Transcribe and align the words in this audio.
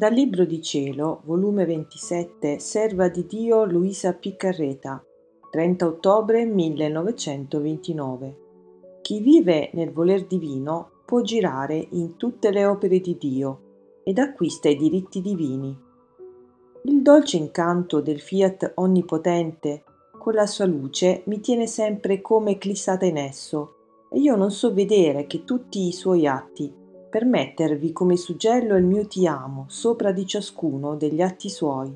Dal 0.00 0.14
Libro 0.14 0.46
di 0.46 0.62
Cielo, 0.62 1.20
volume 1.26 1.66
27, 1.66 2.58
Serva 2.58 3.10
di 3.10 3.26
Dio 3.26 3.66
Luisa 3.66 4.14
Piccarreta, 4.14 5.04
30 5.50 5.86
ottobre 5.86 6.46
1929. 6.46 8.38
Chi 9.02 9.20
vive 9.20 9.68
nel 9.74 9.92
voler 9.92 10.24
divino 10.24 11.02
può 11.04 11.20
girare 11.20 11.86
in 11.90 12.16
tutte 12.16 12.50
le 12.50 12.64
opere 12.64 13.00
di 13.00 13.18
Dio 13.18 14.00
ed 14.02 14.16
acquista 14.18 14.70
i 14.70 14.76
diritti 14.76 15.20
divini. 15.20 15.78
Il 16.84 17.02
dolce 17.02 17.36
incanto 17.36 18.00
del 18.00 18.20
Fiat 18.20 18.72
onnipotente 18.76 19.84
con 20.18 20.32
la 20.32 20.46
sua 20.46 20.64
luce 20.64 21.24
mi 21.26 21.40
tiene 21.40 21.66
sempre 21.66 22.22
come 22.22 22.52
eclissata 22.52 23.04
in 23.04 23.18
esso 23.18 23.74
e 24.10 24.18
io 24.18 24.34
non 24.34 24.50
so 24.50 24.72
vedere 24.72 25.26
che 25.26 25.44
tutti 25.44 25.86
i 25.86 25.92
suoi 25.92 26.26
atti 26.26 26.79
per 27.10 27.24
mettervi 27.24 27.92
come 27.92 28.16
suggello 28.16 28.76
il 28.76 28.84
mio 28.84 29.04
ti 29.08 29.26
amo 29.26 29.64
sopra 29.68 30.12
di 30.12 30.24
ciascuno 30.24 30.94
degli 30.94 31.20
atti 31.20 31.48
suoi, 31.48 31.92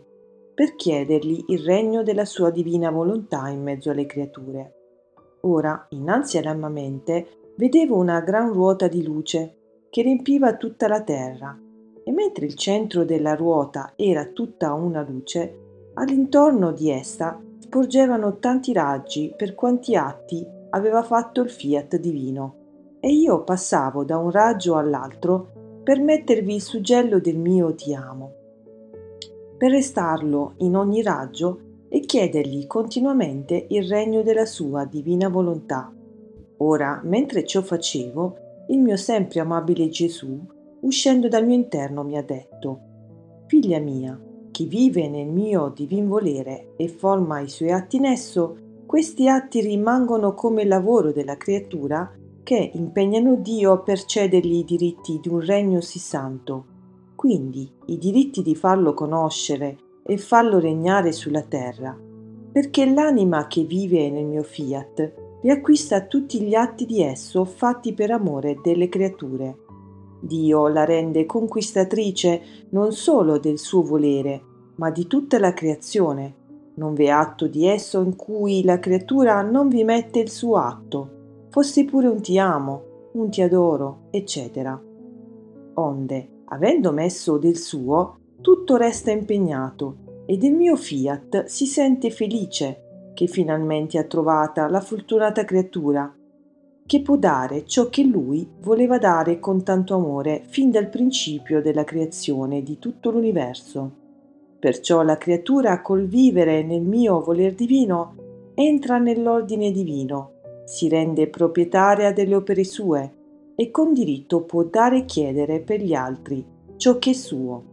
per 0.52 0.74
chiedergli 0.74 1.44
il 1.48 1.60
regno 1.60 2.02
della 2.02 2.24
sua 2.24 2.50
divina 2.50 2.90
volontà 2.90 3.48
in 3.48 3.62
mezzo 3.62 3.90
alle 3.90 4.06
creature. 4.06 4.74
Ora, 5.42 5.86
innanzi 5.90 6.38
alla 6.38 6.54
mia 6.54 6.68
mente, 6.68 7.52
vedevo 7.56 7.96
una 7.96 8.20
gran 8.22 8.52
ruota 8.52 8.88
di 8.88 9.04
luce 9.04 9.58
che 9.88 10.02
riempiva 10.02 10.56
tutta 10.56 10.88
la 10.88 11.02
terra, 11.02 11.56
e 12.02 12.10
mentre 12.10 12.46
il 12.46 12.54
centro 12.54 13.04
della 13.04 13.36
ruota 13.36 13.92
era 13.94 14.24
tutta 14.26 14.72
una 14.72 15.06
luce, 15.08 15.90
all'intorno 15.94 16.72
di 16.72 16.90
essa 16.90 17.40
sporgevano 17.60 18.38
tanti 18.38 18.72
raggi 18.72 19.32
per 19.36 19.54
quanti 19.54 19.94
atti 19.94 20.44
aveva 20.70 21.04
fatto 21.04 21.40
il 21.40 21.50
fiat 21.50 21.96
divino 21.98 22.62
e 23.04 23.12
io 23.12 23.44
passavo 23.44 24.02
da 24.02 24.16
un 24.16 24.30
raggio 24.30 24.76
all'altro 24.76 25.80
per 25.84 26.00
mettervi 26.00 26.54
il 26.54 26.62
suggello 26.62 27.20
del 27.20 27.36
mio 27.36 27.74
ti 27.74 27.92
amo, 27.92 28.32
per 29.58 29.72
restarlo 29.72 30.54
in 30.60 30.74
ogni 30.74 31.02
raggio 31.02 31.60
e 31.90 32.00
chiedergli 32.00 32.66
continuamente 32.66 33.66
il 33.68 33.86
regno 33.86 34.22
della 34.22 34.46
sua 34.46 34.86
divina 34.86 35.28
volontà. 35.28 35.92
Ora, 36.56 37.02
mentre 37.04 37.44
ciò 37.44 37.60
facevo, 37.60 38.36
il 38.68 38.80
mio 38.80 38.96
sempre 38.96 39.40
amabile 39.40 39.90
Gesù, 39.90 40.40
uscendo 40.80 41.28
dal 41.28 41.44
mio 41.44 41.56
interno, 41.56 42.04
mi 42.04 42.16
ha 42.16 42.22
detto, 42.22 42.80
Figlia 43.48 43.80
mia, 43.80 44.18
chi 44.50 44.64
vive 44.64 45.10
nel 45.10 45.28
mio 45.28 45.70
divin 45.76 46.08
volere 46.08 46.72
e 46.78 46.88
forma 46.88 47.40
i 47.40 47.50
suoi 47.50 47.70
atti 47.70 47.96
in 47.96 48.06
esso, 48.06 48.56
questi 48.86 49.28
atti 49.28 49.60
rimangono 49.60 50.32
come 50.32 50.64
lavoro 50.64 51.12
della 51.12 51.36
creatura 51.36 52.10
che 52.44 52.70
impegnano 52.74 53.36
Dio 53.36 53.82
per 53.82 54.04
cedergli 54.04 54.58
i 54.58 54.64
diritti 54.64 55.18
di 55.20 55.28
un 55.28 55.40
regno 55.40 55.80
sì 55.80 55.98
santo, 55.98 56.66
quindi 57.16 57.68
i 57.86 57.96
diritti 57.96 58.42
di 58.42 58.54
farlo 58.54 58.92
conoscere 58.92 59.78
e 60.04 60.18
farlo 60.18 60.60
regnare 60.60 61.10
sulla 61.10 61.42
terra, 61.42 61.98
perché 62.52 62.84
l'anima 62.84 63.46
che 63.46 63.64
vive 63.64 64.10
nel 64.10 64.26
mio 64.26 64.42
fiat 64.42 65.12
riacquista 65.40 66.02
tutti 66.02 66.42
gli 66.42 66.54
atti 66.54 66.84
di 66.84 67.02
esso 67.02 67.46
fatti 67.46 67.94
per 67.94 68.10
amore 68.10 68.60
delle 68.62 68.90
creature. 68.90 69.56
Dio 70.20 70.68
la 70.68 70.84
rende 70.84 71.24
conquistatrice 71.24 72.42
non 72.70 72.92
solo 72.92 73.38
del 73.38 73.58
suo 73.58 73.82
volere, 73.82 74.42
ma 74.76 74.90
di 74.90 75.06
tutta 75.06 75.38
la 75.38 75.54
creazione. 75.54 76.42
Non 76.74 76.92
v'è 76.92 77.08
atto 77.08 77.46
di 77.46 77.66
esso 77.66 78.02
in 78.02 78.16
cui 78.16 78.64
la 78.64 78.78
creatura 78.78 79.40
non 79.40 79.68
vi 79.68 79.84
mette 79.84 80.18
il 80.18 80.30
suo 80.30 80.56
atto 80.56 81.22
fossi 81.54 81.84
pure 81.84 82.08
un 82.08 82.20
ti 82.20 82.36
amo, 82.36 83.10
un 83.12 83.30
ti 83.30 83.40
adoro, 83.40 84.08
eccetera. 84.10 84.76
Onde, 85.74 86.28
avendo 86.46 86.90
messo 86.90 87.38
del 87.38 87.56
suo, 87.56 88.18
tutto 88.40 88.74
resta 88.74 89.12
impegnato 89.12 90.22
ed 90.26 90.42
il 90.42 90.52
mio 90.52 90.74
fiat 90.74 91.44
si 91.44 91.66
sente 91.66 92.10
felice 92.10 93.12
che 93.14 93.28
finalmente 93.28 93.98
ha 93.98 94.02
trovata 94.02 94.68
la 94.68 94.80
fortunata 94.80 95.44
creatura 95.44 96.12
che 96.86 97.02
può 97.02 97.16
dare 97.16 97.64
ciò 97.66 97.88
che 97.88 98.02
lui 98.02 98.50
voleva 98.60 98.98
dare 98.98 99.38
con 99.38 99.62
tanto 99.62 99.94
amore 99.94 100.42
fin 100.48 100.72
dal 100.72 100.88
principio 100.88 101.62
della 101.62 101.84
creazione 101.84 102.64
di 102.64 102.80
tutto 102.80 103.12
l'universo. 103.12 103.92
Perciò 104.58 105.02
la 105.02 105.16
creatura 105.16 105.80
col 105.82 106.08
vivere 106.08 106.64
nel 106.64 106.82
mio 106.82 107.22
voler 107.22 107.54
divino 107.54 108.16
entra 108.56 108.98
nell'ordine 108.98 109.70
divino 109.70 110.33
si 110.64 110.88
rende 110.88 111.28
proprietaria 111.28 112.12
delle 112.12 112.34
opere 112.34 112.64
sue 112.64 113.12
e 113.54 113.70
con 113.70 113.92
diritto 113.92 114.42
può 114.42 114.64
dare 114.64 114.98
e 114.98 115.04
chiedere 115.04 115.60
per 115.60 115.82
gli 115.82 115.94
altri 115.94 116.44
ciò 116.76 116.98
che 116.98 117.10
è 117.10 117.14
suo. 117.14 117.72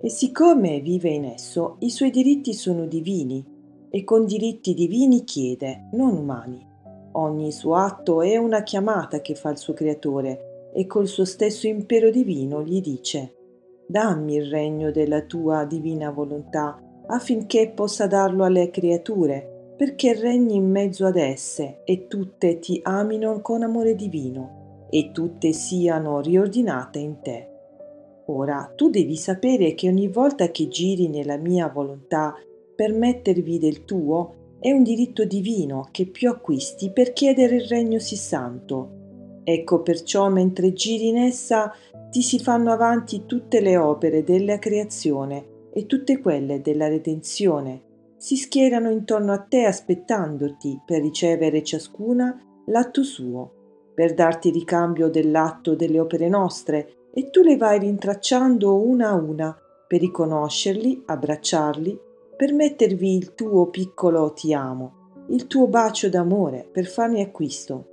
E 0.00 0.08
siccome 0.08 0.80
vive 0.80 1.10
in 1.10 1.24
esso, 1.24 1.76
i 1.80 1.90
suoi 1.90 2.10
diritti 2.10 2.54
sono 2.54 2.86
divini 2.86 3.44
e 3.88 4.04
con 4.04 4.24
diritti 4.24 4.74
divini 4.74 5.22
chiede, 5.22 5.88
non 5.92 6.16
umani. 6.16 6.66
Ogni 7.12 7.52
suo 7.52 7.76
atto 7.76 8.22
è 8.22 8.36
una 8.36 8.62
chiamata 8.62 9.20
che 9.20 9.34
fa 9.34 9.50
il 9.50 9.58
suo 9.58 9.74
creatore 9.74 10.70
e 10.74 10.86
col 10.86 11.06
suo 11.06 11.24
stesso 11.24 11.66
impero 11.66 12.10
divino 12.10 12.62
gli 12.62 12.80
dice 12.80 13.36
dammi 13.92 14.36
il 14.36 14.46
regno 14.46 14.90
della 14.90 15.20
tua 15.20 15.64
divina 15.66 16.10
volontà 16.10 16.80
affinché 17.08 17.72
possa 17.74 18.06
darlo 18.06 18.42
alle 18.44 18.70
creature 18.70 19.51
perché 19.76 20.14
regni 20.14 20.56
in 20.56 20.70
mezzo 20.70 21.06
ad 21.06 21.16
esse 21.16 21.80
e 21.84 22.06
tutte 22.06 22.58
ti 22.58 22.80
amino 22.82 23.40
con 23.40 23.62
amore 23.62 23.94
divino 23.94 24.86
e 24.90 25.10
tutte 25.12 25.52
siano 25.52 26.20
riordinate 26.20 26.98
in 26.98 27.20
te. 27.22 27.48
Ora 28.26 28.72
tu 28.76 28.90
devi 28.90 29.16
sapere 29.16 29.74
che 29.74 29.88
ogni 29.88 30.08
volta 30.08 30.50
che 30.50 30.68
giri 30.68 31.08
nella 31.08 31.36
mia 31.36 31.68
volontà 31.68 32.34
per 32.74 32.92
mettervi 32.92 33.58
del 33.58 33.84
tuo 33.84 34.56
è 34.60 34.70
un 34.70 34.82
diritto 34.82 35.24
divino 35.24 35.88
che 35.90 36.06
più 36.06 36.28
acquisti 36.28 36.90
per 36.90 37.12
chiedere 37.12 37.56
il 37.56 37.66
regno 37.66 37.98
sì 37.98 38.16
santo. 38.16 39.00
Ecco 39.44 39.82
perciò 39.82 40.28
mentre 40.28 40.72
giri 40.72 41.08
in 41.08 41.16
essa 41.16 41.72
ti 42.10 42.22
si 42.22 42.38
fanno 42.38 42.70
avanti 42.70 43.24
tutte 43.26 43.60
le 43.60 43.76
opere 43.76 44.22
della 44.22 44.58
creazione 44.58 45.70
e 45.72 45.86
tutte 45.86 46.20
quelle 46.20 46.60
della 46.60 46.86
redenzione 46.86 47.90
si 48.22 48.36
schierano 48.36 48.88
intorno 48.88 49.32
a 49.32 49.38
te 49.38 49.64
aspettandoti 49.64 50.82
per 50.86 51.02
ricevere 51.02 51.64
ciascuna 51.64 52.40
l'atto 52.66 53.02
suo, 53.02 53.90
per 53.92 54.14
darti 54.14 54.50
ricambio 54.50 55.08
dell'atto 55.08 55.74
delle 55.74 55.98
opere 55.98 56.28
nostre, 56.28 57.08
e 57.12 57.30
tu 57.30 57.42
le 57.42 57.56
vai 57.56 57.80
rintracciando 57.80 58.80
una 58.80 59.08
a 59.08 59.14
una 59.14 59.58
per 59.88 59.98
riconoscerli, 59.98 61.02
abbracciarli, 61.04 62.00
per 62.36 62.54
mettervi 62.54 63.16
il 63.16 63.34
tuo 63.34 63.66
piccolo 63.70 64.32
ti 64.32 64.54
amo, 64.54 65.24
il 65.30 65.48
tuo 65.48 65.66
bacio 65.66 66.08
d'amore 66.08 66.68
per 66.70 66.86
farne 66.86 67.22
acquisto. 67.22 67.86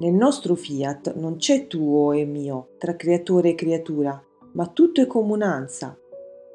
Nel 0.00 0.12
nostro 0.12 0.54
fiat 0.54 1.14
non 1.14 1.36
c'è 1.36 1.66
tuo 1.68 2.12
e 2.12 2.26
mio 2.26 2.72
tra 2.76 2.96
creatore 2.96 3.48
e 3.48 3.54
creatura, 3.54 4.22
ma 4.52 4.66
tutto 4.66 5.00
è 5.00 5.06
comunanza, 5.06 5.98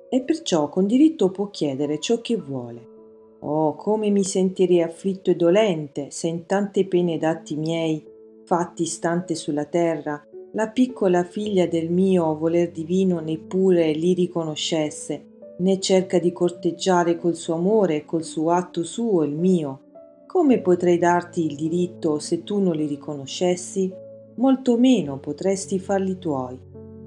e 0.10 0.22
perciò 0.22 0.70
con 0.70 0.86
diritto 0.86 1.30
può 1.30 1.50
chiedere 1.50 2.00
ciò 2.00 2.22
che 2.22 2.38
vuole. 2.38 2.94
Oh, 3.40 3.76
come 3.76 4.10
mi 4.10 4.24
sentirei 4.24 4.82
afflitto 4.82 5.30
e 5.30 5.36
dolente 5.36 6.08
se 6.10 6.28
in 6.28 6.46
tante 6.46 6.86
pene 6.86 7.18
d'atti 7.18 7.56
miei, 7.56 8.04
fatti 8.44 8.86
stante 8.86 9.36
sulla 9.36 9.66
terra, 9.66 10.24
la 10.54 10.70
piccola 10.70 11.24
figlia 11.24 11.68
del 11.68 11.92
mio 11.92 12.36
voler 12.38 12.72
divino 12.72 13.20
neppure 13.20 13.92
li 13.92 14.14
riconoscesse, 14.14 15.26
né 15.58 15.80
cerca 15.80 16.18
di 16.18 16.32
corteggiare 16.32 17.18
col 17.18 17.36
suo 17.36 17.56
amore 17.56 17.98
e 17.98 18.06
col 18.06 18.24
suo 18.24 18.52
atto 18.52 18.84
suo 18.84 19.24
il 19.24 19.36
mio. 19.36 19.82
Come 20.26 20.60
potrei 20.60 20.98
darti 20.98 21.46
il 21.46 21.56
diritto 21.56 22.20
se 22.20 22.44
tu 22.44 22.60
non 22.60 22.76
li 22.76 22.88
riconoscessi? 22.88 23.94
Molto 24.36 24.78
meno 24.78 25.20
potresti 25.20 25.80
farli 25.80 26.18
tuoi. 26.18 26.60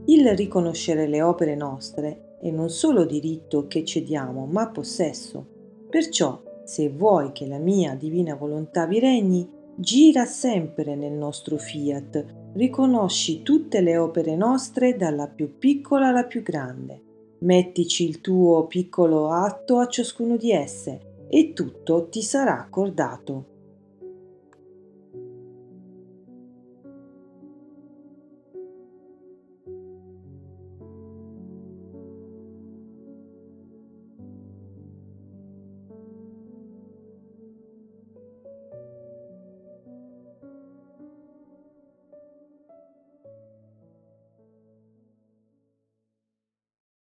Il 0.06 0.34
riconoscere 0.34 1.06
le 1.06 1.20
opere 1.20 1.54
nostre 1.54 2.27
è 2.40 2.50
non 2.50 2.70
solo 2.70 3.04
diritto 3.04 3.66
che 3.66 3.84
cediamo, 3.84 4.46
ma 4.46 4.68
possesso. 4.68 5.46
Perciò, 5.88 6.40
se 6.64 6.88
vuoi 6.88 7.32
che 7.32 7.46
la 7.46 7.58
mia 7.58 7.94
divina 7.94 8.34
volontà 8.34 8.86
vi 8.86 8.98
regni, 8.98 9.48
gira 9.74 10.24
sempre 10.24 10.94
nel 10.94 11.12
nostro 11.12 11.56
fiat, 11.56 12.24
riconosci 12.54 13.42
tutte 13.42 13.80
le 13.80 13.96
opere 13.96 14.36
nostre 14.36 14.96
dalla 14.96 15.28
più 15.28 15.58
piccola 15.58 16.08
alla 16.08 16.24
più 16.24 16.42
grande. 16.42 17.02
Mettici 17.40 18.08
il 18.08 18.20
tuo 18.20 18.66
piccolo 18.66 19.30
atto 19.30 19.78
a 19.78 19.86
ciascuno 19.86 20.36
di 20.36 20.50
esse 20.50 21.26
e 21.28 21.52
tutto 21.52 22.08
ti 22.08 22.22
sarà 22.22 22.58
accordato. 22.58 23.57